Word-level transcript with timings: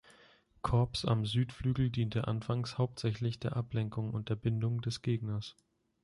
Korps 0.63 1.05
am 1.05 1.27
Südflügel 1.27 1.91
diente 1.91 2.27
anfangs 2.27 2.79
hauptsächlich 2.79 3.39
der 3.39 3.55
Ablenkung 3.55 4.09
und 4.15 4.29
der 4.29 4.35
Bindung 4.35 4.81
des 4.81 5.03
Gegners. 5.03 5.55